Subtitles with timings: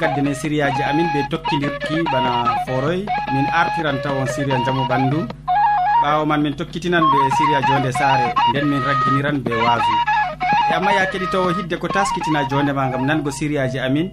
[0.00, 2.32] gaddene sériyaji amin ɓe tokkidirki bana
[2.66, 3.00] foroy.
[3.32, 5.18] Min artiran tawon séria jaamu ɓandu
[6.02, 8.26] ɓawo man min tokkitinan ɓe séria jonde saare.
[8.50, 9.94] Nden min ragginiran ɓe waasu.
[10.70, 14.08] E amma ya keɗitowo hidde ko taskitina jondema gam nango sériyaji amin.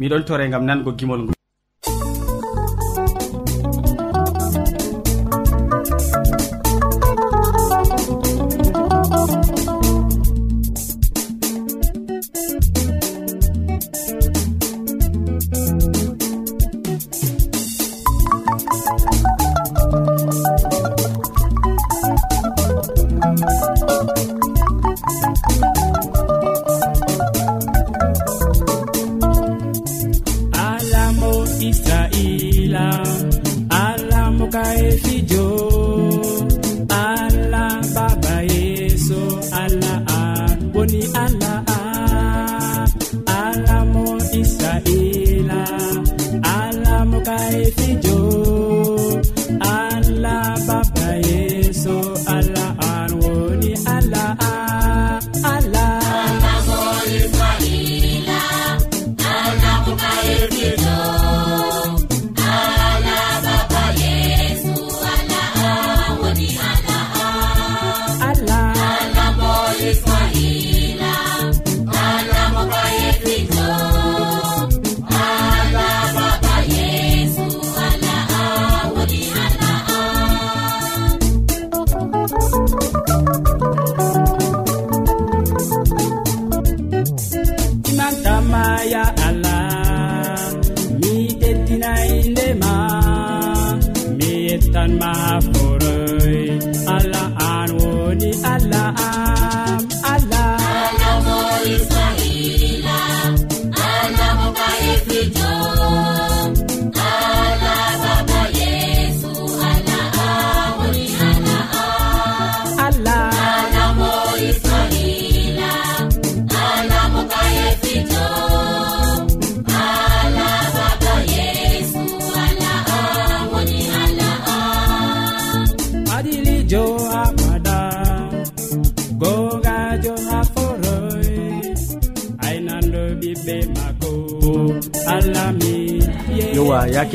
[0.00, 1.37] Miɗon tore gam nango gimol ngol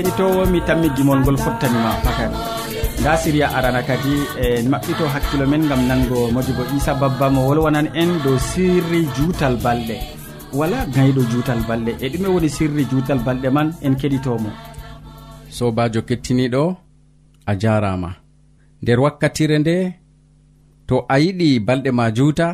[0.04, 2.32] keɗitowo mi tammi gimol ngol fottanima fakan
[3.00, 7.88] nda siriya arana kadi e maɓɓito hakkilo men gam nango modibo isa babba mo wolwanan
[8.02, 9.96] en dow sirri juutal balɗe.
[10.60, 11.92] Wala gayɗo juutal balɗe.
[12.04, 14.50] E ɗume woni sirri juutal balɗe man en keɗitomo.
[15.58, 16.64] Sobajo kettiniɗo
[17.46, 18.10] a jarama.
[18.82, 19.76] Nder wakkatire nde
[20.88, 22.48] to a yiɗi balɗe ma juuta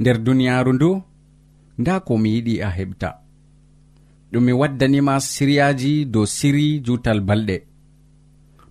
[0.00, 0.90] nder duniyaru ndu
[1.80, 3.21] nda ko mi yiɗi a heɓta.
[4.32, 7.56] ɗum mi waddanima siriyaji dow siri jutal balɗe.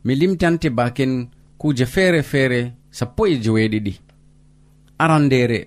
[0.04, 1.28] Mi limtante baken
[1.58, 2.60] kuje feere feere
[2.98, 3.94] sappo e joweeɗiɗi
[5.04, 5.60] arandere.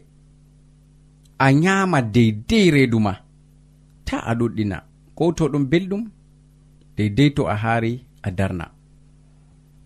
[1.39, 3.13] A nyama deydey reedu ma.
[4.05, 4.77] Ta a ɗuɗɗina.
[5.15, 6.03] Ko to ɗum belɗum?
[6.97, 8.67] Deydey to a haari a darna.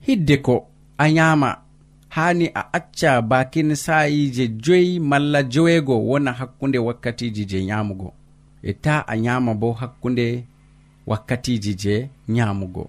[0.06, 0.54] Hidde ko
[0.98, 1.50] a nyama
[2.08, 8.14] haani a acca bakin sa'ije joyi malla joweego wona hakkunde wakkatiji je nyamugo
[8.62, 10.44] e ta a nyama bo hakkunde
[11.06, 11.94] wakkatiji je
[12.28, 12.84] nyamugo.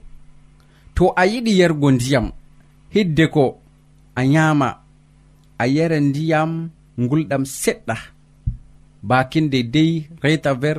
[0.95, 2.27] To a yiɗi yergo ndiyam
[2.93, 3.43] hidde ko
[4.15, 4.69] a nyama
[5.57, 6.51] a yara ndiyam
[7.01, 7.95] ngulɗam seɗɗa.
[9.09, 9.91] Bakinde dey
[10.23, 10.77] reta ver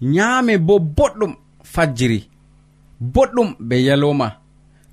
[0.00, 1.32] nyame bo boɗɗum
[1.72, 2.20] fajjiri
[3.14, 4.28] boɗɗum be yaloma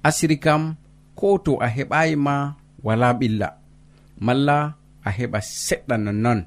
[0.08, 0.76] asiri kam
[1.18, 2.36] ko to a heɓayi ma
[2.86, 3.48] wala ɓilla
[4.26, 4.58] malla
[5.04, 6.40] a heɓa seɗɗa nonnon.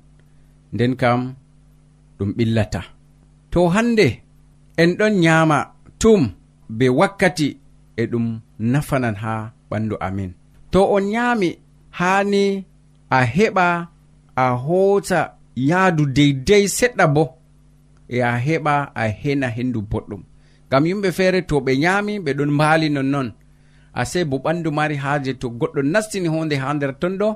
[0.72, 1.20] Nden kam
[2.18, 2.80] ɗum ɓillata.
[3.52, 4.06] To hande
[4.76, 5.58] en ɗon nyama
[6.00, 6.20] tum
[6.78, 7.48] be wakkati
[7.96, 8.26] e ɗum
[8.72, 9.32] nafanan ha
[9.70, 10.30] ɓandu amin.
[10.72, 11.48] To on nyami
[11.98, 12.64] hani
[13.10, 13.66] a heɓa
[14.36, 15.20] a hoota
[15.68, 17.24] yaadu deydey seɗɗa bo
[18.08, 20.22] e a heɓa a hena hendu boɗɗum.
[20.66, 23.28] Ngam yimɓe feere to ɓe nyami ɓe ɗon mbaali nonnon.
[24.00, 27.28] Ase bo ɓandu mari haaje to goɗɗo nastini honde ha nder ton ɗo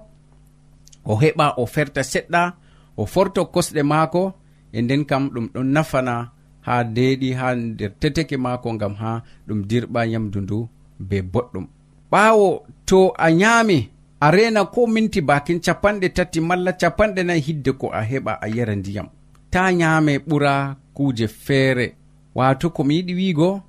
[1.04, 2.42] o heɓa o ferta seɗɗa
[2.96, 4.22] o forto kosɗe maako
[4.72, 6.14] e nden kam ɗum ɗon nafana
[6.66, 10.58] ha deeɗi ha nder teteke maako ngam ha ɗum dirɓa yamdu ndu
[11.08, 11.66] be boɗɗum.
[12.12, 12.48] Ɓaawo
[12.88, 13.78] to a nyaami
[14.20, 18.46] a rena ko minti bakin capanɗe tati malla capanɗe nayi hidde ko a heɓa a
[18.56, 19.08] yara ndiyam.
[19.50, 21.86] Ta nyaame ɓura kuuje feere.
[22.34, 23.62] Wato komi yiɗi wiigo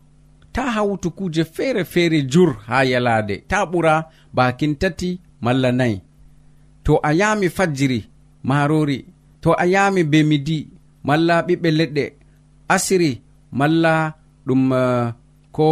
[0.53, 3.36] ta hawtu kuuje feere feere jur ha yalaade.
[3.48, 3.94] Ta ɓura
[4.33, 6.01] bakin tati malla nayi.
[6.83, 8.00] To a yaami fajjiri
[8.44, 9.06] maarori
[9.42, 10.68] to a yaami be midi
[11.07, 12.03] malla ɓiɓɓe leɗɗe.
[12.74, 13.12] Asiri
[13.59, 13.94] malla
[14.48, 15.13] ɗum eh,
[15.56, 15.68] ko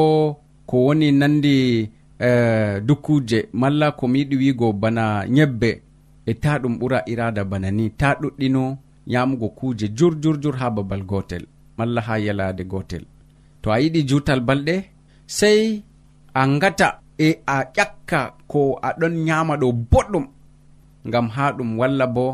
[0.69, 1.55] ko woni nandi
[2.27, 5.03] eh, dukkuje malla komi yiɗi wigo bana
[5.35, 5.69] ñebbe.
[6.25, 8.63] E ta ɗum ɓura irada bana ni ta ɗuɗɗino
[9.13, 11.43] yamugo kuje jur jur jur ha babal gotel
[11.77, 13.03] malla ha yalade gotel.
[13.61, 14.75] To a yiɗi jutal balɗe
[15.37, 15.61] sei
[16.33, 16.87] a ngata
[17.17, 18.19] e a ƴakka
[18.51, 20.25] ko aɗon nyama ɗo boɗɗum.
[21.07, 22.25] Ngam ha ɗum walla bo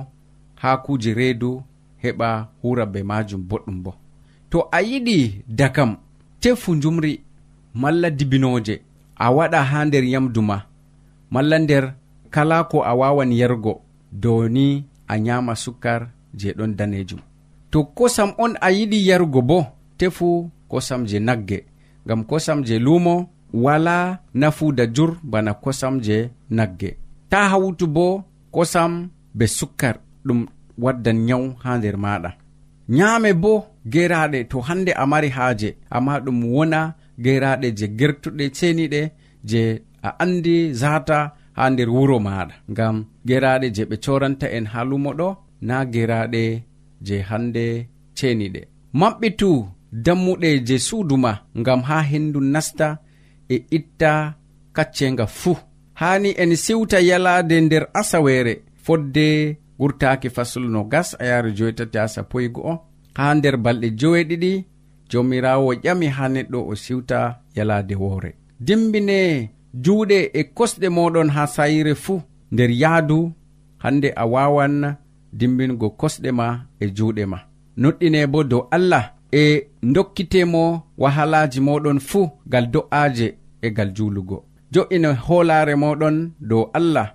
[0.61, 1.51] ha kuje reedu
[2.05, 2.29] heɓa
[2.61, 3.91] hura be majum boɗɗum bo.
[4.49, 5.17] To a yiɗi
[5.47, 5.91] dakam
[6.41, 7.13] tefu jumri
[7.81, 8.75] malla dibinoje
[9.15, 10.57] a waɗa ha nder yamdu ma
[11.33, 11.85] malla nder
[12.33, 13.73] kala ko a wawan yargo
[14.11, 16.01] dow ni a nyama sukkar
[16.39, 17.19] je ɗon danejum.
[17.71, 19.65] To kosam on a yiɗi yarugo bo
[19.97, 21.65] tefu kosam je nagge
[22.05, 26.97] ngam kosam je lumo wala nafuda jur bana kosam je nagge.
[27.29, 30.47] Ta hawtu bo kosam be sukkar ɗum
[30.83, 32.29] waddan nyawu ha nder maɗa.
[32.89, 33.53] Nyaame bo
[33.93, 36.79] geraɗe to hande a mari haaje amma ɗum wona
[37.25, 39.01] geraɗe je gertuɗe ceniɗe
[39.49, 39.61] je
[40.07, 41.17] a andi zata
[41.57, 42.53] ha nder wuro maɗa.
[42.71, 42.95] Ngam
[43.27, 45.29] geraɗe je ɓe coranta en ha lumo ɗo
[45.67, 46.43] na geraɗe
[47.05, 47.65] je hande
[48.17, 48.61] ceniɗe.
[48.99, 49.49] Maɓɓitu
[50.05, 52.87] dammuɗe je suudu ma ngam ha hendu nasta
[53.49, 54.11] e itta
[54.75, 55.57] kaccenga fuu.
[56.01, 59.27] Hani en siwta yalade nder asawere fodde
[59.79, 62.73] gurtaki faslu no gas a yaaru joytati ha sappo e go'o
[63.17, 64.51] haa nder balɗe joweɗiɗi
[65.09, 67.19] jomirawo ƴami ha neɗɗo o siwta
[67.55, 68.31] yalade woore.
[68.59, 69.49] Dimbine
[69.83, 73.31] juuɗe e kosɗe moɗon ha sayire fuu nder yahdu
[73.83, 74.95] hande a wawan
[75.33, 76.47] dimbingo kosɗe ma
[76.79, 77.39] e juuɗe ma.
[77.77, 80.63] Noɗɗine bo dow allah e dokkitemo
[80.97, 83.27] wahalaji moɗon fuu gal do'aje
[83.61, 84.37] e gal juulugo.
[84.73, 87.07] Jo'ino hoolaare moɗon dow allah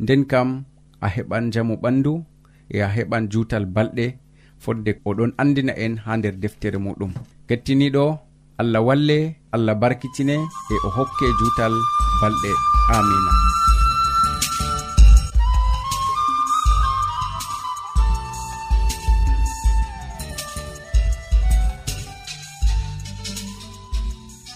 [0.00, 0.64] nden kam
[1.04, 2.12] a heɓan jamu ɓandu
[2.74, 4.06] e a heɓan jutal balɗe
[4.62, 7.12] fodde oɗon andina en ha nder deftere muɗum.
[7.48, 8.04] Kettiniɗo
[8.60, 9.18] allah walle
[9.54, 10.36] allah barkitine
[10.72, 11.74] e o hokke jutal
[12.20, 12.52] balɗe.
[12.96, 13.32] Amina.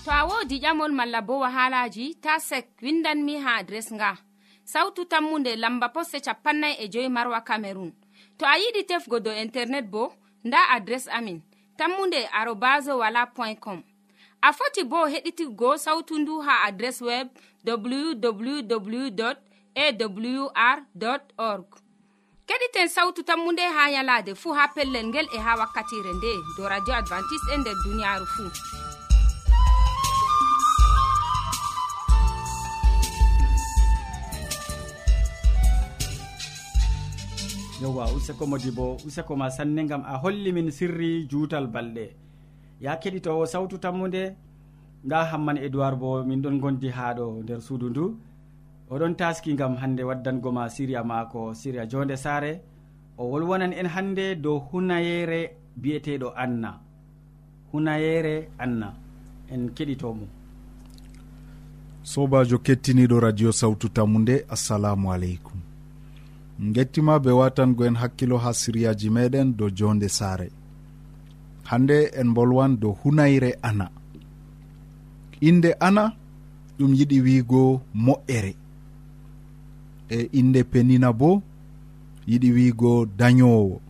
[0.04, 4.25] To a wodi ƴamol malla bo wahalaji ta sek windanmi ha adres nga.
[4.72, 7.92] sawtu tammunde lamba posse capannay e joyi marwa camerun
[8.38, 10.02] to a yiɗi tefgo dow internet bo
[10.44, 11.38] nda adres amin
[11.78, 13.82] tammunde arobas wala point com.
[14.42, 17.28] A foti bo heɗitigo sawtu ndu ha adres web
[17.64, 19.22] www
[19.76, 20.78] awr
[21.38, 21.66] org.
[22.46, 26.68] Keɗiten sawtu tammu nde ha yalade fuu ha pellel ngel e ha wakkatire nde do
[26.68, 28.50] radio advantice'e e nder duniyaaru fuu
[37.82, 42.06] yewwa useko modi bo useko ma sanne gam a holli min sirri juutal balɗe.
[42.80, 44.36] Ya keɗitowo sawtu tammude
[45.04, 48.04] nda hamman edoird bo min ɗon gondi ha ɗo nder suudu ndu.
[48.90, 52.52] Oɗon taski gam hande waddango ma siriya maako siriya jonde saare.
[53.18, 55.40] O wolwonan en hande dow hunayere
[55.76, 56.80] biyeteɗo anna.
[57.72, 58.88] Hunayere anna
[59.52, 60.26] en keɗitomo
[62.06, 65.55] sobajo kettiniɗo radio sawtu tammu nde assalamu aleykum.
[66.60, 70.50] gettima be watangoen hakkilo ha siryaji meɗen dow jonde saare.
[71.64, 73.90] Hande en bolwan dow hunayre ana.
[75.40, 76.12] Inde ana
[76.78, 78.54] ɗum yiɗi wiigo moƴƴere
[80.08, 81.42] e inde penina bo
[82.28, 83.80] yiɗi wiigo dañowo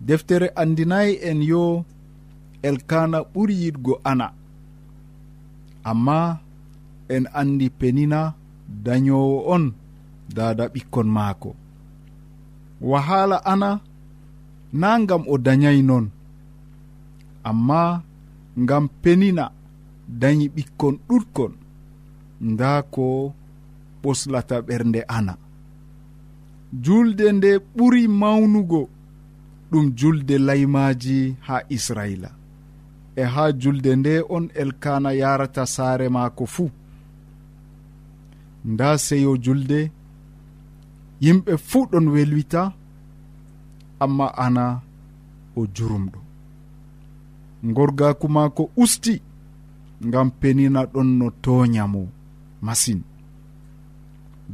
[0.00, 1.84] deftere andinayi en yo
[2.62, 4.26] elkana ɓuri yiɗgo ana.
[5.84, 6.40] Amma
[7.08, 8.34] en andi penina
[8.84, 9.64] dañowo on
[10.36, 11.50] dada ɓikkon maako.
[12.90, 13.70] Wahala ana
[14.80, 16.04] na gam o dañay non
[17.50, 17.82] amma
[18.68, 19.44] gam penina
[20.20, 21.52] dañi ɓikkon ɗutkon
[22.50, 23.04] nda ko
[24.02, 25.34] ɓoslata ɓernde ana.
[26.84, 28.80] Julde nde ɓuri mawnugo
[29.70, 32.30] ɗum julde laymaji ha israila.
[33.16, 36.70] E ha julde nde on elkana yarata saare maako fuu.
[38.64, 39.80] Nda seyo julde
[41.24, 42.60] yimɓe fuu ɗon welwita
[44.04, 44.64] amma ana
[45.58, 46.18] o jurumɗo.
[47.74, 49.14] Gorgaku maako usti
[50.06, 52.02] ngam penina ɗon no toñamo
[52.66, 53.00] masin.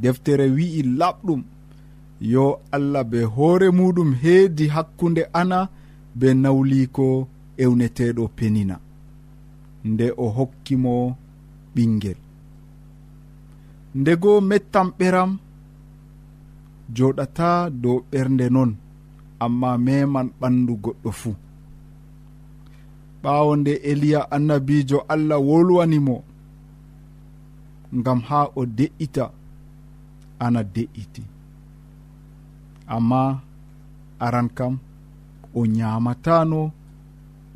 [0.02, 1.40] Deftere wi'i laɓɗum
[2.32, 2.44] yo
[2.76, 5.58] allah be hoore muɗum heedi hakkunde ana
[6.18, 7.06] be nawliko
[7.62, 8.76] ewneteɗo penina
[9.84, 10.94] nde o hokkimo
[11.74, 12.18] ɓingel
[14.00, 15.30] ndego mettam ɓeram
[16.96, 17.48] joɗata
[17.82, 18.70] dow ɓernde non
[19.44, 21.34] amma meman ɓandu goɗɗo fuu.
[23.22, 26.16] Ɓawo nde eliya annabijo allah wolwanimo
[27.98, 29.24] ngam ha o de'ita
[30.44, 31.22] ana de'iti.
[32.94, 33.22] Amma
[34.24, 34.74] aran kam
[35.58, 36.60] o ñamatano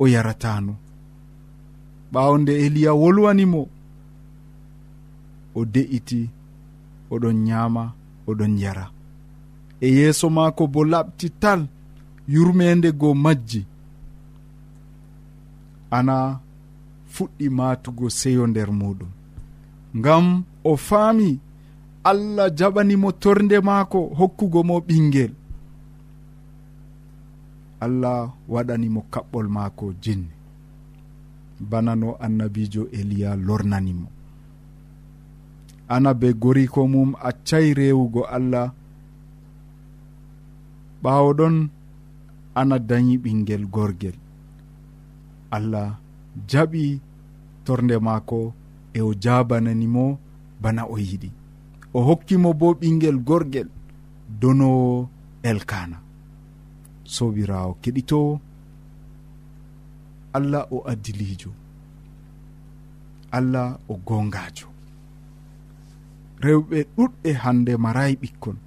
[0.01, 0.73] o yaratano
[2.13, 3.61] ɓawo nde eliya wolwanimo
[5.57, 6.19] o de'iti
[7.13, 7.83] oɗon ñaama
[8.29, 8.85] oɗon yara.
[9.85, 11.61] e yeeso maako bo laɓti tal
[12.33, 13.61] yurmende go majji.
[15.97, 16.15] Ana
[17.13, 19.11] fuɗɗi matugo seyo nder muɗum
[19.97, 20.25] ngam
[20.63, 21.29] o faami
[22.09, 25.31] allah jaɓanimo torde maako hokkugo mo ɓingel
[27.85, 28.19] allah
[28.53, 30.31] waɗanimo kaɓɓol maako jinni
[31.69, 34.07] bana no annabijo eliya lornanimo.
[35.93, 38.67] Ana be goriko mum accay rewugo allah
[41.03, 41.55] ɓaawo ɗon
[42.59, 44.17] ana dañi ɓingel gorgel
[45.55, 45.89] allah
[46.49, 46.83] jaɓi
[47.65, 48.39] torde maako
[48.93, 50.03] e o jabananimo
[50.61, 51.29] bana o yiɗi.
[51.93, 53.69] O hokkimo bo ɓingel gorgel
[54.41, 55.09] donowo
[55.49, 55.97] elkana
[57.13, 58.39] sobirawo keɗitowo
[60.37, 61.51] allah o addilijo
[63.37, 64.67] allah o gongajo
[66.43, 68.57] rewɓe ɗuɗɓe hande marayi ɓikkon.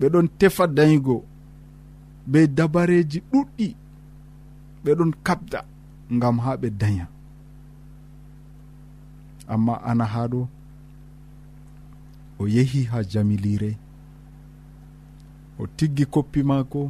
[0.00, 1.16] Ɓeɗon tefa dañgo
[2.30, 3.66] be dabareji ɗuɗɗi
[4.84, 5.58] ɓeɗon kabda
[6.20, 7.06] gam ha ɓe daña
[9.52, 10.40] amma ana haɗo
[12.40, 13.70] o yehi ha jamilire
[15.60, 16.80] o tiggi koppi maako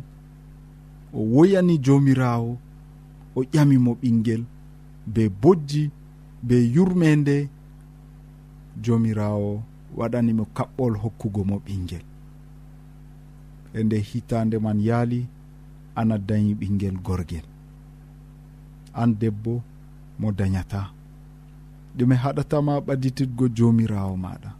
[1.14, 2.52] o woyani jomirawo
[3.36, 4.42] o ƴamimo ɓinguel
[5.14, 5.82] be bojji
[6.46, 7.36] be yurmende
[8.84, 9.50] jomirawo
[9.98, 12.04] waɗanimo kaɓɓol hokkugo mo ɓinguel
[13.74, 15.20] e nde hitande man yaali
[15.94, 17.46] ana dañi ɓinguel gorguel
[19.00, 19.62] an debbo
[20.20, 20.80] mo dañata.
[21.96, 24.50] Ɗume haɗatama ɓadititgo jomirawo maɗa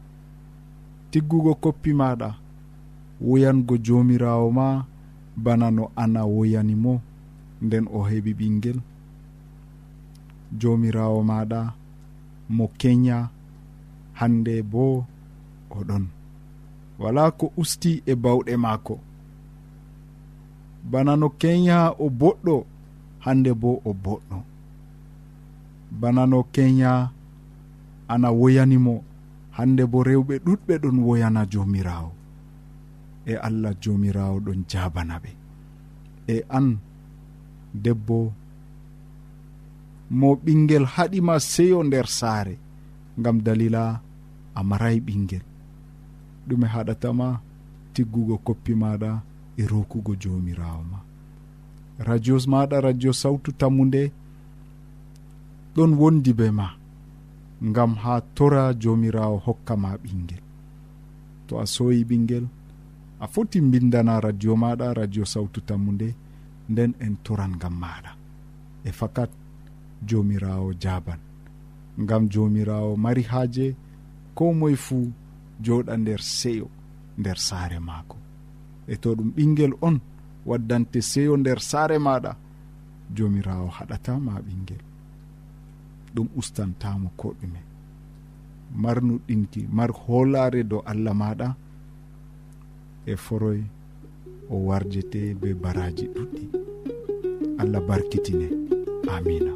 [1.11, 2.29] tiggugo koppi maɗa
[3.27, 4.67] woyango jomirawo ma
[5.45, 6.93] bana no ana woyanimo
[7.65, 8.79] nden o heɓi ɓinguel
[10.61, 11.61] jomirawo maɗa
[12.57, 13.17] mo kenya
[14.19, 14.85] hande bo
[15.79, 16.05] oɗon
[17.01, 18.97] wala ko usti e bawɗe maako.
[20.91, 22.57] Bana no kenya o boɗɗo
[23.25, 24.39] hande bo o boɗɗo.
[26.01, 26.93] Bana no kenya
[28.13, 28.95] ana woyanimo
[29.57, 32.11] hande bo rewɓe ɗuɗɓe ɗon woyana jomirawo
[33.27, 35.31] e allah jomirawo ɗon jabana ɓe.
[36.35, 36.67] E an
[37.83, 38.19] debbo
[40.19, 42.55] mo ɓinguel haɗima seyo nder saare
[43.23, 43.83] gam dalila
[44.55, 45.45] a maray ɓinguel
[46.51, 47.27] ɗume haɗatama
[47.95, 49.11] tiggugo koppi maɗa
[49.61, 50.99] e rokugo jomirawo ma.
[52.07, 54.03] Radios maɗa radio sawtu tammude
[55.75, 56.67] ɗon wondi be ma
[57.69, 60.43] ngam ha tora jomirawo hokkama ɓinguel
[61.47, 62.47] to a soyi ɓinguel
[63.21, 66.09] a foti bindana radio maɗa radio sawtu tammude
[66.71, 68.11] nden en toran ngam maɗa.
[68.85, 69.31] E fakat
[70.09, 71.19] jomirawo jaban.
[72.03, 73.67] Ngam jomirawo mari haaje
[74.35, 75.13] ko moye fuu
[75.65, 76.67] joɗa nder seyo
[77.19, 78.17] nder saare maako.
[78.89, 79.97] E to ɗum ɓingel on
[80.49, 82.33] waddante seyo nder saare maɗa
[83.17, 84.83] jomirawo haɗatama ɓingel
[86.15, 87.61] ɗum ustantamo ko ɗume
[88.83, 91.49] marnuɗinki mar hoolare dow allah maɗa
[93.07, 93.61] e foroy
[94.51, 96.45] o warjete be baraji ɗuɗɗi.
[97.61, 98.47] Allah barkitine.
[99.15, 99.53] Amina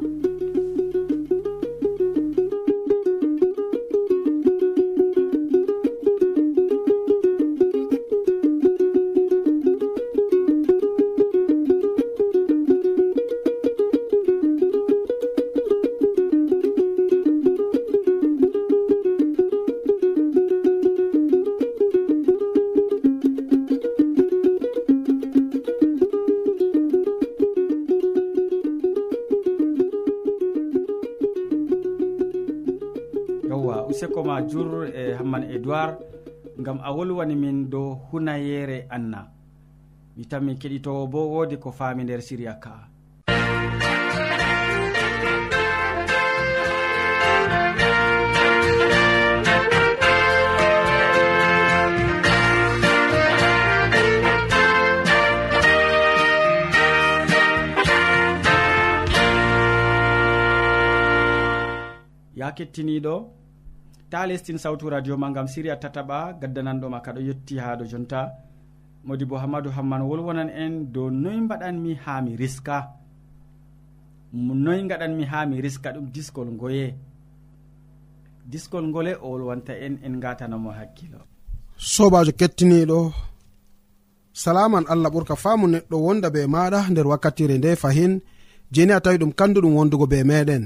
[35.65, 35.97] edoird
[36.61, 39.27] gam a wolwani min dow hunayere anna.
[40.15, 42.73] Mi tanmi keɗitowo bo wodi ko faami nder siriya ka.
[62.35, 63.15] Ya kettiniɗo
[64.09, 68.19] ta lestin sawtu radio ma gam siriya tataɓa gaddananɗoma kaɗo yetti ha ɗo jonta.
[69.07, 72.77] Modi bo hammadou hamman wolwonan en dow noy mbaɗanmi ha mi riska.
[74.65, 76.87] Noy gaɗanmi ha mi riska ɗum diskol ngoye.
[78.51, 81.19] Diskol ngole o wolwanta en en gatanamo hakkilo.
[81.93, 82.99] Sobajo kettiniɗo
[84.41, 88.13] salaman allah ɓurka faamu neɗɗo wonda be maɗa nder wakkatire nde fahin
[88.73, 90.63] jeni a tawi ɗum kanduɗum wondugo be meɗen.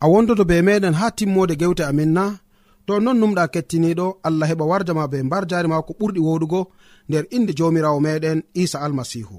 [0.00, 2.24] A wondoto be meɗen ha timmode gewte amin na
[2.86, 6.60] to non numɗa kettiniɗo allah heɓa warja ma be mbar jari ma ko ɓurɗi woɗugo
[7.08, 9.38] nder inde jomirawo meɗen isa almasihu.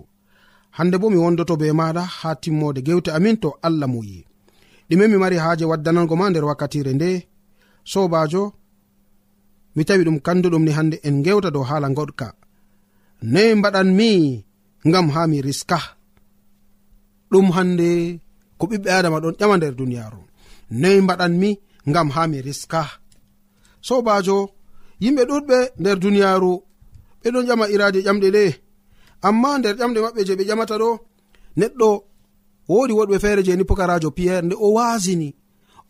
[0.77, 4.19] Hande bo mi wondoto be maɗa ha timmode gewte amin to allah muyi
[4.89, 7.09] ɗume mi mari haaje waddanango ma nder wakkatire nde.
[7.91, 8.43] Sobajo
[9.75, 12.27] mi tawi ɗum kanduɗum ni hande en gewta dow haala goɗka.
[13.31, 14.09] Noyi mbaɗanmi
[14.87, 15.79] ngam ha mi riska.
[17.31, 17.87] Ɗum hande
[18.59, 20.21] ko ɓiɓɓe adama ɗon ƴama nder duniyaru
[20.81, 21.49] noyi mbaɗanmi
[21.89, 22.81] ngam ha mi riska.
[23.87, 24.37] sobajo
[25.03, 26.53] yimɓe ɗuɗɓe nder duniyaru
[27.23, 28.43] ɓeɗon ƴama irade ƴamɗe ɗe
[29.27, 30.89] amma nder ƴamɗe maɓɓe je ɓe ƴamata ɗo
[31.59, 31.89] neɗɗo
[32.69, 35.29] wodi woɗɓe feere je ni pokarajo piyerre nde o wasini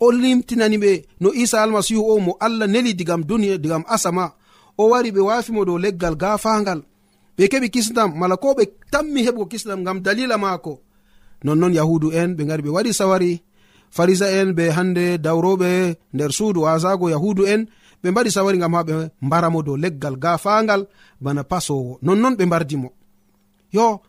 [0.03, 4.33] o limtinani ɓe no isa almasihu o mo allah neli digam duniya digam asama.
[4.77, 6.81] O wari ɓe wafimo dow leggal gafangal
[7.37, 10.73] ɓe keɓi kisnam mala ko ɓe tammi heɓgo kisnam ngam dalila maako.
[11.43, 13.41] Nonnon yahudu en ɓe gari ɓe waɗi sawari.
[13.95, 15.69] Farisa en be hande dawroɓe
[16.13, 17.61] nder suudu wasago yahudu en
[18.01, 20.81] ɓe mbaɗi sawari gam ha ɓe mbaramo dow leggal gafangal
[21.23, 22.89] bana pasowo nonnon ɓe mbardimo.
[23.75, 24.01] Yo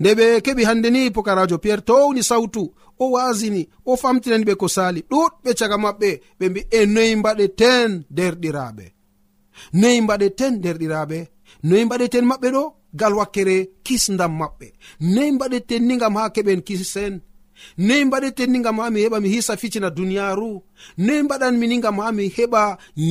[0.00, 2.62] nde ɓe keɓi hande ni pokarajo pierre towni sawtu
[2.98, 7.90] o wasini o famtinani ɓe ko sali ɗuɗɓe caga maɓɓe ɓe mbi e noyi mbaɗeten
[8.16, 8.86] derɗiraɓe
[9.72, 11.18] noyi mbaɗeten derɗiraɓe
[11.68, 12.62] noyi mbaɗeten maɓɓe ɗo
[13.00, 13.56] gal wakkere
[13.86, 14.66] kisdam maɓɓe.
[15.00, 17.14] Noyi mbaɗeten ni gam ha keɓen kisen
[17.78, 20.50] noyi mbaɗeten ni gam ha mi heɓa mi hisa ficina duniyaru
[20.98, 22.62] noyi mbaɗanmi ni gam ha mi heɓa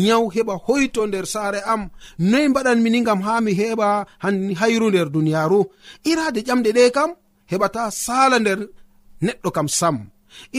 [0.06, 1.82] nyaw heɓa hoyto nder saare am.
[2.20, 3.88] Noyi mbaɗanmi ni gam ha mi heɓa
[4.60, 5.60] hayru nder duniyaru
[6.12, 7.12] irade ƴamɗe ɗe kam
[7.52, 8.60] heɓata sala nder
[9.26, 9.96] neɗɗo kam sam.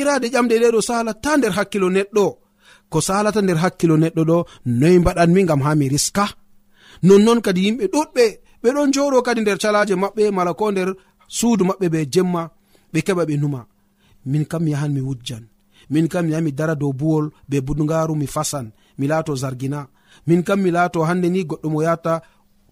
[0.00, 2.26] Irade ƴamɗe ɗe ɗo salata nder hakkilo neɗɗo.
[2.92, 4.38] Ko salata nder hakkilo neɗɗo ɗo
[4.80, 6.26] noyi mbaɗanmi gam ha mi riska.
[7.06, 8.24] Nonnon kadi yimɓe ɗuɗɓe
[8.62, 10.88] ɓe ɗon joɗo kadi nder calaje maɓɓe mala ko nder
[11.36, 12.42] suudu maɓɓe be jemma
[12.92, 13.60] ɓe keɓa ɓe numa.
[14.26, 15.44] min kam mi yahan mi wujjan.
[15.90, 18.66] Min kam mi yaha mi dara dow buwol be budgaru mi fasan
[18.98, 19.80] mi laato zargina.
[20.26, 22.14] Min kam mi laato hande ni goɗɗo mo yata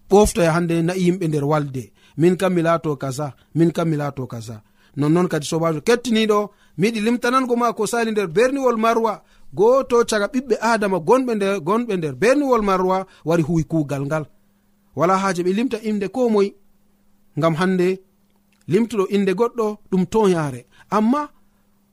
[0.09, 1.83] ɓoftoya hande na'i yimɓe nder walde.
[2.17, 4.61] Min kam mi laato kaza min kam mi laato kaza.
[4.99, 6.39] Nonnoon kadi sobajo kettiniɗo
[6.79, 9.13] miyiɗi limtanango ma ko sali nder berniwol marwa.
[9.53, 14.25] Goto caga ɓiɓɓe adama gonɓe nder gonɓe nder berniwol marwa wari huwi kugal ngal.
[14.95, 16.47] Wala haje ɓe limta inde ko moy
[17.37, 17.87] ngam hande
[18.71, 21.29] limtuɗo inde goɗɗo ɗum toyare amma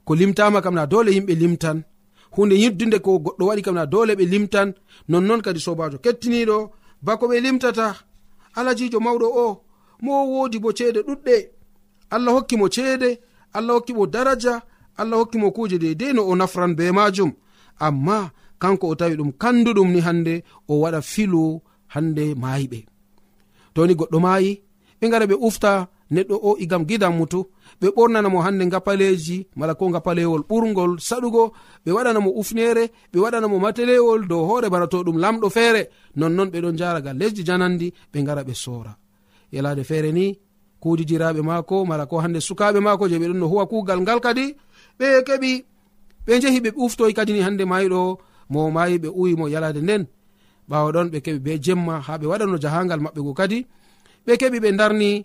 [0.07, 1.79] ko limtama kam na dole yimɓe limtan.
[2.35, 4.69] Hunde yiddunde ko goɗɗo waɗi kam na dole ɓe limtan.
[5.11, 6.57] Nonnon kadi sobajo kettiniɗo
[7.07, 7.87] bako ɓe limtata.
[8.59, 9.47] Alajijo mawɗo o
[10.05, 11.37] mo wodi bo ceede ɗuɗɗe.
[12.15, 13.11] Allah hokki mo ceede
[13.53, 14.62] allah hokki mo daraja
[14.97, 17.33] allah hokki mo kuje deidei no o nafran be majum
[17.79, 20.35] amma kanko o tawi ɗum kanduɗum ni hande
[20.69, 21.61] o waɗa filu
[21.95, 22.79] hande mayiɓe
[23.75, 24.62] toni goɗɗo mayi
[25.01, 27.40] ɓe gara ɓe ufta neɗɗo o igam gidan mutu
[27.81, 31.53] ɓe ɓornanamo hande gapaleji mala ko gapalewol ɓurgol saɗugo
[31.85, 35.83] ɓe waɗanamo ufnere ɓe waɗanamo matelewol dow hoore bana to ɗum lamɗo feere
[36.16, 38.92] nonnon ɓeɗon jaraga lesdi janandi ɓe gara ɓe sora
[39.53, 40.38] yalade feere ni
[40.83, 44.55] kudidiraɓe maako mala ko hande sukaɓe maako je ɓeɗon no huwa kugal ngal kadi
[44.98, 45.64] ɓe keɓi
[46.27, 48.18] ɓe jehi ɓe ɓuftoy kadini hande mayiɗo
[48.53, 50.07] mo mayi ɓe uyimo yalade nden.
[50.68, 53.66] Ɓawa ɗon ɓe keɓi be jemma ha ɓe waɗano jahangal maɓɓe go kadi
[54.27, 55.25] ɓe keɓi ɓe darni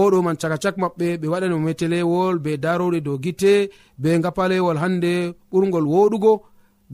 [0.00, 3.52] oɗo man caka cak maɓɓe ɓe waɗani mo metelewol be daroɗe dow gite
[3.98, 5.12] be gapalewol hande
[5.50, 6.32] ɓurgol woɗugo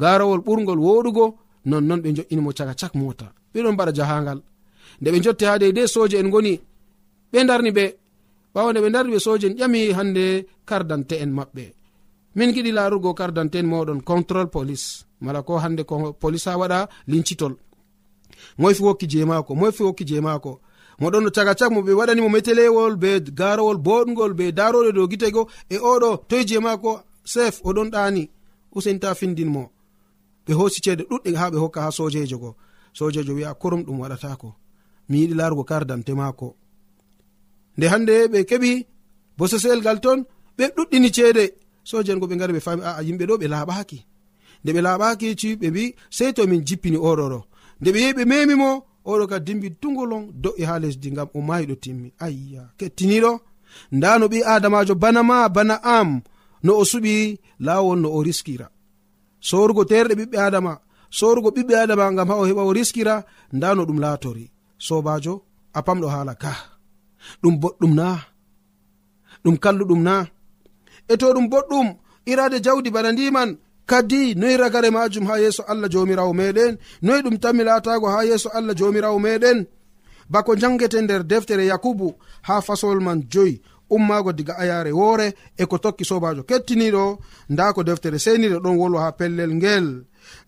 [0.01, 1.25] garowol ɓurgol woɗugo
[1.71, 4.41] nonnon ɓe jo'inimo caka cak mota ɓeɗon mbaɗa jahangal.
[5.01, 6.55] Nde ɓe jotti ha deydei soje en goni
[7.33, 7.85] ɓe darni ɓe.
[8.55, 10.25] Ɓawo nde ɓe darni ɓe soje en ƴami hande
[10.69, 11.65] kardante en maɓɓe.
[12.37, 15.05] Min giɗi larugo kardante en moɗon control police.
[15.21, 17.55] Mala ko hande ko police ha waɗa lincitol.
[18.59, 20.61] Moyfi wokki je mako moyfi wokki je mako
[21.01, 25.43] moɗon no caga cak mo ɓe waɗanimo metelewol be garowol boɗgol be daroɗe dow gitego
[25.71, 26.91] e oɗo toye je maako
[27.33, 28.23] sef oɗon ɗani
[28.77, 29.63] usenta findinmo.
[30.47, 32.51] Ɓe hosi ceede ɗuɗɗe ha ɓe hokka ha sojejo go.
[32.99, 34.49] Sojejo wi'a kurum ɗum waɗatako
[35.09, 36.49] mi yiɗi larugo kardamte mako
[37.77, 38.87] nde hande ɓe keɓi
[39.39, 40.25] bososel gal ton
[40.59, 41.45] ɓe ɗuɗɗini ceede.
[41.85, 43.99] Sojen go ɓe gari ɓe fami aa yimɓe ɗo ɓe laaɓaki
[44.63, 47.39] nde ɓe laaɓaki ci ɓe mbi sei to min jippini oɗoɗo
[47.81, 48.71] nde ɓe yehi ɓe memimo
[49.11, 52.09] oɗo ka dimbi tugolon do'i ha lesdi ngam o mayiɗo timmi.
[52.25, 53.33] Ayya kettiniɗo?
[53.97, 56.11] Nda no ɓi adamajo bana ma bana am
[56.65, 57.15] no o suɓi
[57.67, 58.67] lawol no o riskira.
[59.49, 60.73] Sorugo terɗe ɓiɓɓe adama
[61.19, 63.15] sorugo ɓiɓɓe adama gam ha o heɓa o riskira
[63.57, 64.45] nda no ɗum latori
[64.87, 65.35] sobajo
[65.79, 66.53] a pamɗo hala ka.
[67.43, 68.07] Ɗum boɗɗum na.
[69.45, 70.15] Ɗum kalluɗum na.
[71.13, 71.87] E to ɗum boɗɗum
[72.31, 73.51] irade jawdi bana ndiman
[73.91, 76.73] kadi noyi ragare majum ha yeeso allah jomirawo meɗen
[77.03, 79.59] noyi ɗum tanmi latago ha yeeso allah jomirawo meɗen?
[80.33, 82.09] Bako jangete nder deftere yakubu
[82.43, 83.55] ha fasol man joyi
[83.91, 87.05] ummago diga ayare woore e ko tokki sobajo kettiniɗo
[87.53, 89.87] nda ko deftere seniɗo ɗon wolwa ha pellel ngel.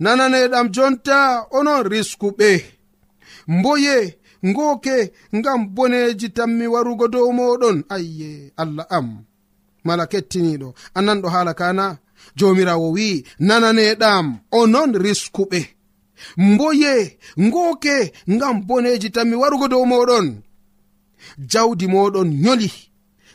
[0.02, 1.18] Nananeɗam jonta
[1.58, 2.50] onon riskuɓe
[3.56, 3.96] mboye
[4.48, 4.96] ngoke
[5.36, 7.78] ngam boneji tammi warugo dow moɗon.
[7.94, 9.08] Ayye allah am.
[9.86, 11.86] Mala kettiniɗo ananɗo haala kana?
[12.38, 14.26] jomirawo wi'i nananeɗam
[14.60, 15.60] onon riskuɓe.
[16.36, 17.96] Mboye ngoke
[18.34, 20.26] ngam boneji tanmi warugo dow moɗon.
[21.52, 22.70] Jawdi moɗon nyoli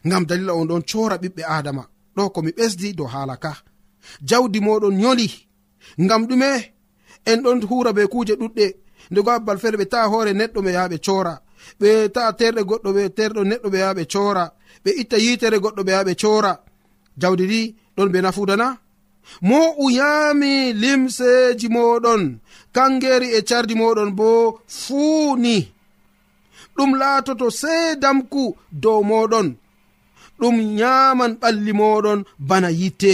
[0.07, 1.83] ngam dalila on ɗon cora ɓiɓɓe adama.
[2.15, 3.51] Ɗo komi ɓesdi dow hala ka.
[4.29, 5.27] Jawdi moɗon nyoli
[6.03, 6.49] ngam ɗume
[7.25, 8.65] en ɗon hura be kuje ɗuɗɗe.
[9.11, 11.33] Ndego abbal feere ɓe ta'a hoore neɗɗo ɓe yaha ɓe cora
[11.79, 14.43] ɓe ta'a terɗe goɗɗo ɓe terɗo neɗɗo ɓe yaha ɓe cora
[14.83, 16.51] ɓe itta yitere goɗɗo ɓe yaha ɓe cora
[17.21, 17.61] jawdi ɗi
[17.95, 18.67] ɗon be nafudana
[19.47, 22.23] mo uyami limseji moɗon
[22.75, 24.29] kangeri e cardi moɗon bo
[24.81, 25.57] fuuni
[26.75, 28.43] ɗum laatoto seedamku
[28.83, 29.47] dow moɗon
[30.39, 33.13] ɗum nyaman ɓalli moɗon bana yitte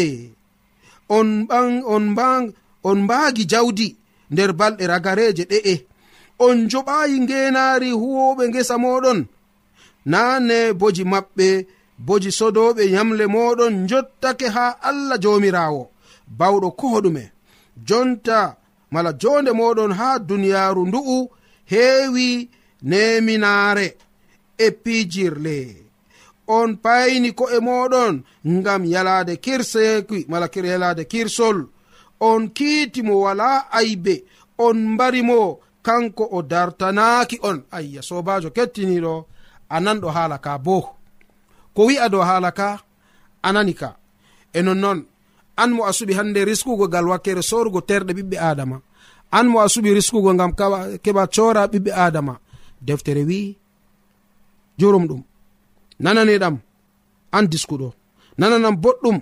[1.17, 2.43] on ɓan on mbag
[2.89, 3.87] on mbaagi jawdi
[4.31, 5.75] nder balɗe ragareje ɗe'e.
[6.45, 9.19] On joɓayi ngenaari huwoɓe ngesa moɗon
[10.11, 11.47] nane boji maɓɓe
[12.05, 15.83] boji sodoɓe yamle moɗon jottake ha allah jomirawo.
[16.39, 17.23] Bawɗo koɗume
[17.87, 18.55] jonta
[18.91, 21.17] mala jonde moɗon ha duniyaru ndu'u
[21.71, 22.49] heewi
[22.89, 23.87] neminaare
[24.57, 25.57] e pijirle.
[26.47, 28.15] On payni ko'e moɗon
[28.47, 31.57] ngam yalade kirseki mala yalade kirsol.
[32.19, 34.23] On kiiti mo wala aybe
[34.57, 37.63] on mbarimo kanko o dartanaaki on.
[37.71, 39.25] Ayya sobajo kettiniɗo
[39.69, 41.00] a nanɗo haala ka boo
[41.75, 42.79] ko wi'a dow haala ka
[43.43, 43.89] anani ka.
[44.53, 44.99] E nonnoon
[45.57, 48.77] an mo a suɓi hannde riskugo gal wakkere sorugo terɗe ɓiɓɓe adama
[49.31, 50.51] an mo a suɓi riskugo gam
[51.03, 52.33] keɓa cora ɓiɓɓe adama
[52.81, 53.57] deftere wi
[54.79, 55.21] jurum ɗum.
[56.03, 56.55] Nananiɗam
[57.31, 57.93] an diskuɗo.
[58.39, 59.17] Nananam boɗɗum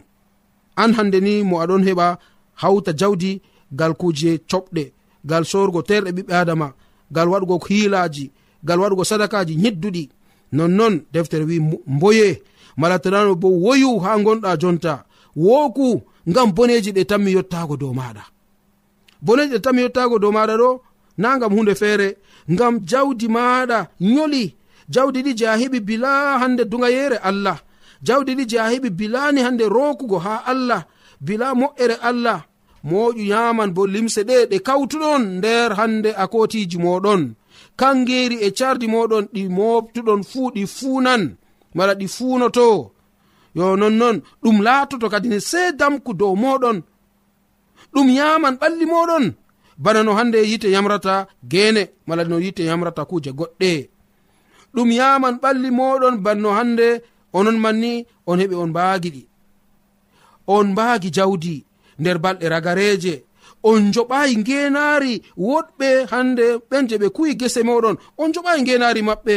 [0.82, 2.18] an hande ni mo aɗon heɓa
[2.62, 3.42] hawta jawdi
[3.80, 4.84] gal kuje coɓɗe
[5.30, 6.68] gal sorugo terɗe ɓiɓɓe adama
[7.12, 8.32] gal waɗugo hiilaji
[8.64, 10.04] gal waɗugo sadakaji yidduɗi
[10.52, 12.42] nonnon deftere wi mboye.
[12.78, 15.04] Malatirano bo woyu ha gonɗa jonta.
[15.36, 18.24] Woku ngam boneji ɗe tanmi yottago dow maɗa.
[19.22, 20.70] Boneji ɗe tanmi yottago dow maɗa ɗo
[21.18, 22.18] na gam hunde feere
[22.52, 24.56] ngam jawdi maɗa yoli
[24.94, 27.58] jawdi ɗi je a heɓi bila hande dugayere allah.
[28.04, 30.86] Jawdi ɗi je a heɓi bilani hande rokugo ha allah.
[31.22, 32.40] Bila moƴƴere allah.
[32.84, 37.22] Moƴu yaman bo limse ɗe ɗe kawtuɗon nder hande akotiji moɗon.
[37.80, 41.24] kangeri e cardi moɗon ɗi moftuɗon fuu ɗi fuunan
[41.76, 42.92] mala ɗi fuunoto.
[43.58, 46.78] Yo nonnon ɗum laatoto kadi ne se damku dow moɗon.
[47.94, 49.26] Ɗum yaman ɓalli moɗon.
[49.84, 53.72] Bana no hande yite yamrata gene mala no yite yamrata kuje goɗɗe.
[54.74, 56.88] Ɗum yaman ɓalli moɗon banno hande
[57.38, 59.24] onon manni on heɓi on mbaagi ɗi.
[60.48, 61.66] On mbaagi jawdi
[62.00, 63.14] nder balɗe ragareje
[63.64, 69.36] on joɓayi ngenari woɗɓe hande ɓen je ɓe kuyi gese moɗon on joɓayi ngenari maɓɓe.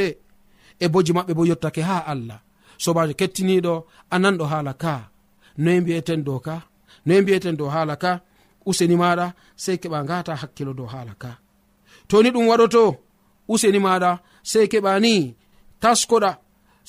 [0.81, 2.41] E boji maɓɓe bo yottake ha allah.
[2.79, 3.75] Sobajo kettiniɗo
[4.15, 4.95] ananɗo haala ka.
[5.59, 6.57] Noye mbiyeten dow ka
[7.07, 8.21] noye mbiyeten dow haala ka
[8.67, 11.31] useni maɗa sei keɓa ngata hakkilo dow haala ka.
[12.09, 12.83] Toni ɗum waɗoto
[13.49, 14.11] useni maɗa
[14.43, 15.15] sei keɓani
[15.83, 16.31] taskoɗa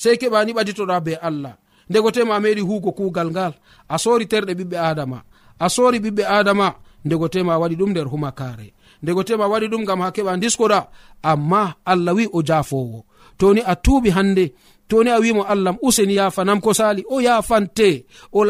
[0.02, 1.54] sei keɓani ɓaditoɗa be allah.
[1.88, 3.52] Ndego tema a meɗi hugo kugal ngal
[3.88, 5.18] a sori terɗe ɓiɓɓe adama
[5.58, 6.68] a sori ɓiɓɓe adama.
[7.04, 8.72] ndego tema waɗi ɗum nder humakare.
[9.02, 10.80] Ndego tema waɗi ɗum gam ha keɓa diskoɗa
[11.22, 13.04] amma allah wi o jafowo.
[13.38, 14.44] Toni a tuuɓi hande
[14.88, 18.44] toni a wimo allahm useni yafanam ko sali o yafante o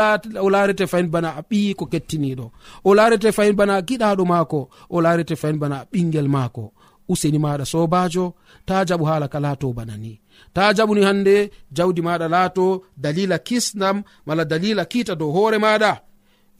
[0.51, 2.47] larete fayin bana a ɓiyi ko kettiniɗo
[2.85, 6.73] o larete fayin bana a giɗaɗo maako o larete fayin bana a ɓingel maako.
[7.09, 8.35] Useni maɗa sobajo
[8.67, 10.12] ta jaɓu hala ka laato bana ni.
[10.55, 15.93] Ta jaɓuni hande jawdi maɗa laato dalila kisnam mala dalila kiita dow hoore maɗa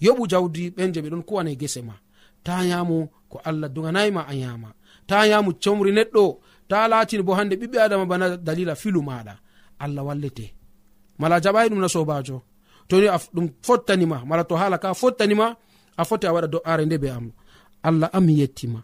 [0.05, 1.95] yoɓu jawdi ɓen je ɓe ɗon kuwana gese ma.
[2.45, 2.97] Ta yamu
[3.31, 4.69] ko allah duganayima a yama
[5.09, 6.25] ta yamu comri neɗɗo.
[6.69, 9.35] Ta latini bo hande ɓiɓɓe adama bana dalila filu maɗa
[9.85, 10.47] allah wallete.
[11.19, 12.37] Mala jaɓayi ɗum na sobajo
[12.89, 15.47] toni ɗum fottanima mala to hala ka fottanima
[15.97, 17.27] a foti a waɗa do'are nde be am.
[17.83, 18.81] Allah am mi yettima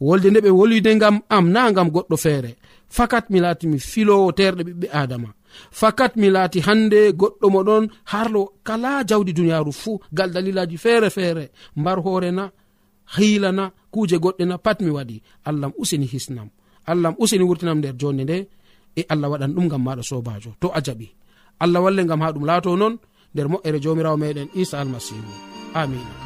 [0.00, 2.52] wolde nde ɓe wolwide gam am na gam goɗɗo feere.
[2.88, 5.28] Fakat mi laati mi filowo terɗe ɓiɓɓe adama
[5.70, 11.44] fakat mi laati hande goɗɗo moɗon harlo kala jawdi duniyaru fuu gal dalilaji feere feere.
[11.76, 12.44] Mbar hoorena
[13.16, 15.16] hiilana hiila kuuje goɗɗe na pat mi waɗi.
[15.44, 16.48] Allah m usini hisnam.
[16.86, 18.36] Allah m usini wurtinam nder jonde nde
[18.96, 21.08] e allah waɗan ɗum gam maɗa sobajo to a jaɓi.
[21.60, 22.94] Allah walle gam ha ɗum laato noon
[23.34, 25.32] nder moƴƴere jomirawo meɗen isa almasihu
[25.74, 26.25] amina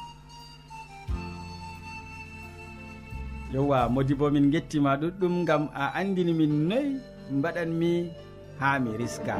[3.53, 6.89] yowa modi bo min gettima ɗuɗɗum gam a andini min noyi
[7.37, 7.91] mbaɗanmi
[8.59, 9.35] ha mi riska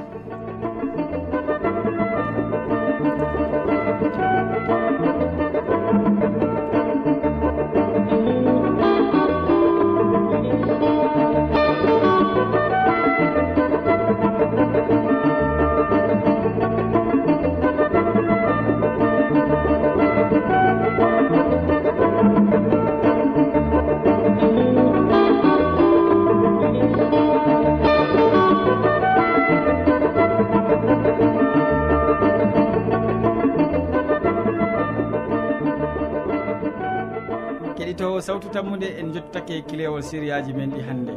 [38.22, 41.14] keɗitowo sawtu tammude en jottake kilewol sériyaji men ɗi hannde.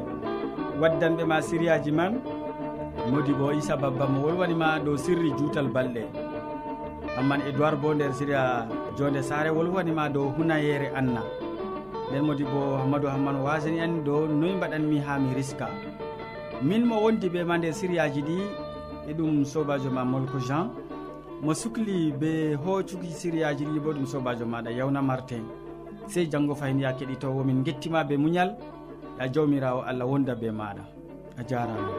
[0.80, 2.20] Waddanɓe ma sériyaji man
[3.10, 6.02] modi bo issa babba mo wolwanima dow sirri juutal balɗe.
[7.16, 8.66] Hamman edoird bo nder séria
[8.98, 11.22] jonde sare wolwanima dow hunayere anna.
[12.10, 15.68] Nden modi bo hammadou hamman wasani en dow noyi mbaɗanmi ha mi riska.
[16.62, 18.38] Min mo wondi ɓe ma nder sériyaji ɗi
[19.08, 20.70] e ɗum sobajo ma molko jean.
[21.42, 25.44] Mo sukli be hoccuki sériyaji ɗi bo ɗum sobajo maɗa yawna martin.
[26.08, 28.56] sey janngo fayin ya keɗitowo min gettima be muñal
[29.18, 30.84] ya jawmirawo allah wonda be maɗa.
[31.36, 31.90] A jarama.